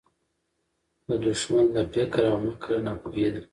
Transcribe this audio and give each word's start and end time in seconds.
د 1.07 1.09
دښمن 1.25 1.65
له 1.75 1.83
فکر 1.93 2.21
او 2.31 2.37
مِکره 2.43 2.77
ناپوهي 2.85 3.27
ده 3.33 3.41